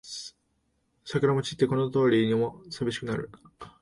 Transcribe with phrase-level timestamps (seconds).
[1.05, 3.67] 桜も散ってこの通りもさびしくなるな